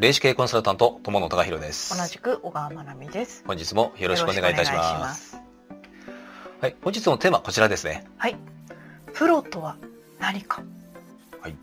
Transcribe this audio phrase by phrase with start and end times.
[0.00, 1.94] 霊視系コンサルタント友野隆弘です。
[1.94, 3.44] 同じく小川真奈美です。
[3.46, 5.36] 本日もよろしくお願いいたします。
[6.58, 8.06] はい本日のテーマこちらですね。
[8.16, 8.36] はい。
[9.12, 9.76] プロとは
[10.18, 10.62] 何か？
[11.42, 11.54] はい。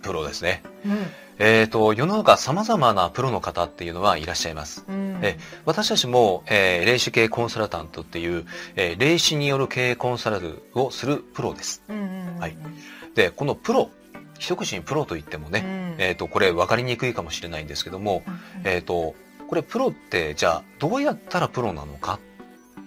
[0.00, 1.06] プロですね、うん。
[1.40, 4.84] えっ、と世の中様々なプロの方っていうのはいらっしゃいます。
[4.88, 5.18] うん。
[5.20, 8.46] え私たちも、えー、霊視系コンサルタントっていう、
[8.76, 11.82] えー、霊視による経営コンサルをするプロです。
[11.88, 12.38] うんうんうん。
[12.38, 12.56] はい。
[13.16, 13.90] でこのプロ
[14.42, 16.02] 一口にプロと言ってもね、うん。
[16.02, 18.34] えっ、とこれ分かりにくいかもしれないんですけども、うん。
[18.34, 19.14] うんえっ、と
[19.48, 22.18] これプロってじゃあどうやったらプロなのか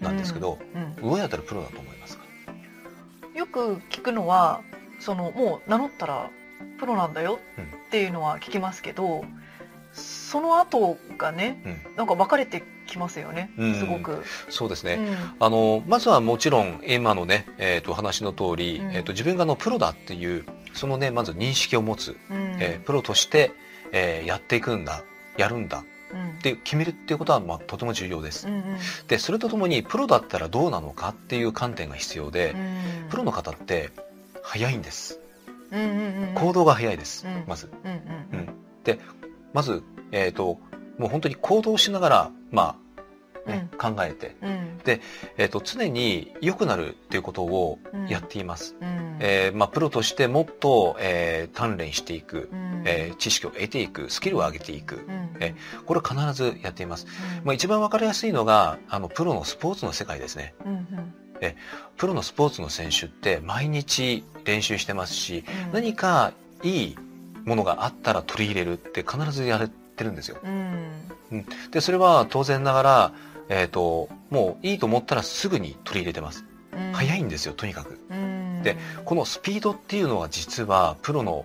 [0.00, 0.96] なんですけど、うん。
[0.96, 2.24] どうやったらプロだと思いますか？
[3.34, 4.60] よく聞くのは
[5.00, 6.30] そのもう名乗ったら
[6.78, 9.24] プロなんだようんっていうのは聞きますけど、
[9.92, 11.96] その後がねうん。
[11.96, 13.74] なんか分かれてきますよね、うん。
[13.74, 14.22] すごく。
[14.48, 15.16] そうですね、うん。
[15.40, 18.90] あのまずはもちろん今のね、えー、と話の通り、うん。
[18.92, 22.56] えー、と自分があのプロだっていうそのねまず認識を持つ、うん。
[22.60, 23.52] えープロとして、
[23.92, 25.02] えーやっていくんだ
[25.36, 26.30] やるんだうん。
[26.30, 28.46] って決めるっていうことは、まあ、とても重要です。
[28.46, 28.62] うんうん。
[29.08, 33.08] でそれとともにプロだったらどうなのかっていう観点が必要で、うん。
[33.10, 33.90] プロの方って
[34.42, 35.20] 早いんです。
[36.34, 37.44] 行動が早いです、うん。
[37.46, 37.70] まず。
[37.84, 38.60] うんうん
[39.52, 40.58] まず、えー、と
[40.98, 42.76] もう本当に行動しながら、ま
[43.46, 44.78] あね考えて、うん。
[45.36, 48.06] えー、と常に良くなるっていうことをうん。
[48.08, 49.16] やっています、うん。
[49.20, 52.82] えーまあ、プロとしてもっと、えー鍛錬していく、うん。
[52.86, 54.10] えー知識を得ていく。
[54.10, 54.96] スキルを上げていく。
[54.96, 55.30] うん。
[55.40, 55.54] え
[55.86, 57.06] これを必ずやっています、
[57.40, 57.46] うん。
[57.46, 60.54] まあ、一番わかりやすいのがあのプロのスポーツの世界ですね。
[60.64, 61.14] うんうん。
[61.96, 65.72] プロのスポーツの選手って毎日練習してますしうん。
[65.72, 66.96] 何かいい
[67.44, 70.38] ものがあったら取り入れるって必ずやってるんですよ。
[70.42, 71.44] うん。
[71.70, 73.12] でそれは当然ながら、
[73.48, 76.44] えー、ともういいと思ったらすぐに取り入れてます。
[76.72, 76.92] うん。
[76.92, 77.98] 早いんですよとにかく。
[78.10, 78.62] うん。
[78.62, 81.44] でこのスピードっていうのは実はプロの、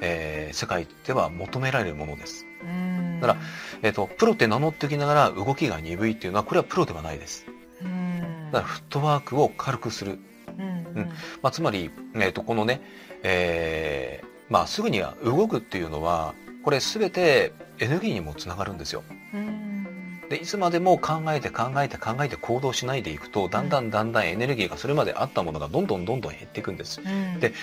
[0.00, 3.20] えー世界では求められるものです、うん。
[3.20, 3.40] だから
[3.82, 7.46] えー、とプロって名乗っておきながら動きが鈍いっていうのはこれはプロではないです。
[7.82, 8.50] うん。
[8.52, 10.18] だからフットワークを軽くする、
[10.58, 10.64] うん。
[10.64, 11.08] うん。
[11.42, 12.80] まあ、つまり、えー、とこのね、
[13.22, 16.34] えーまあ、すぐには動くっていうのは
[16.64, 19.02] これ全てエネルギーにもつながるんですよ。
[19.32, 20.20] うん。
[20.28, 27.00] でいつまでも考えて考えて考えて行動しないでいくとだんだんだんだんエネルギーがそれまであったものがどんどんどんどん減っていくんです。
[27.00, 27.40] うん。
[27.40, 27.54] で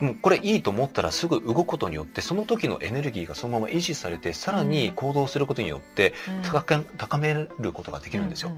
[0.00, 6.96] もうこれいいと思ったらすぐ動くことによってその時のエネルギーがそのまま維持されてさらに行動することによってうん。
[6.96, 8.52] 高めることができるんですよ。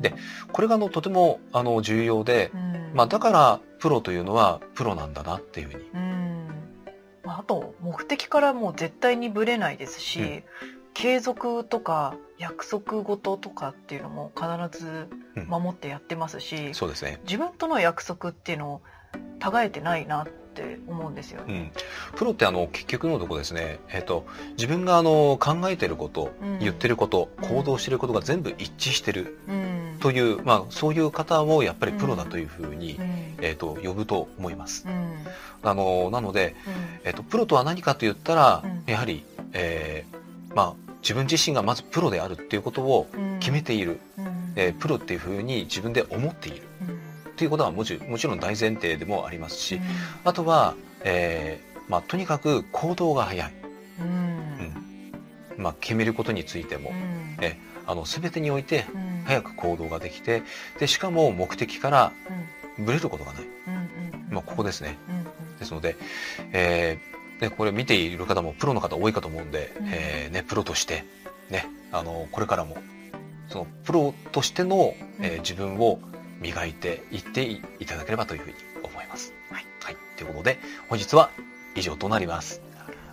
[0.00, 0.14] で
[0.52, 2.90] これがあのとてもあの重要で、うん。
[2.94, 6.23] まあ、だからプロというのはプロなんだなっていうふうに。
[7.34, 10.44] ああと目的からもう絶対にぶれないですし、うん
[10.94, 17.20] 継続とか約束事とかっていうのも必ずうん守ってやってますし、そうですね。
[17.24, 18.82] 自分との約束っていうのを
[19.40, 21.72] たがえてないなって思うんですよね。
[22.12, 24.26] うん、プロってあの結局のとこですね、えっと
[24.56, 26.58] 自分があの考えてること、うん。
[26.60, 27.48] 言ってることうん。
[27.48, 29.96] 行動してることが全部一致してるうん。
[30.00, 33.04] という、まあ、そういう方をやっぱりプロだというふうに、うん。
[33.42, 34.86] えっと呼ぶと思います。
[34.86, 35.14] うん。
[35.62, 36.54] あのなので、
[37.04, 38.82] えっとプロとは何かと言ったら、うん。
[38.86, 43.38] やはり、えーまあ、自分自身がまずプロであるっていうことをうん。
[43.40, 44.52] 決めている、うん。
[44.56, 46.62] えープロっていうふうに自分で思っている。
[46.68, 46.73] うん
[47.34, 49.82] っていうことはもちもちろん大前提でもありますし、うん。
[50.24, 53.52] あとは、えーまあ、とにかく行動が早い、
[54.00, 55.12] うん。
[55.56, 57.36] まあ、決めることについても、うん。
[57.44, 59.22] えあの全てにおいてうん。
[59.26, 60.42] 早く行動ができて
[60.78, 62.12] でしかも目的から
[62.78, 62.84] うん。
[62.84, 64.34] ぶれることがない、うんうん。
[64.34, 64.96] まあ、ここですね。
[65.08, 65.24] うんうん。
[65.58, 65.96] ですので、
[66.52, 69.88] えーでこれ見ている方もプロの方多いかと思うんで、うん。
[69.88, 71.04] えーね、プロとして、
[71.50, 72.76] ね、あのこれからも
[73.48, 75.40] そのプロとしての、えーうん。
[75.40, 75.98] 自分を
[76.44, 79.32] 磨いていっていいただければというふうに思います。
[79.50, 81.30] はいはい、ということで本日は
[81.74, 82.60] 以上となります。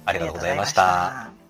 [0.06, 1.41] ありがとうございました